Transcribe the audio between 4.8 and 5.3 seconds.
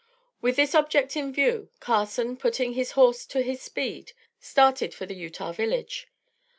for the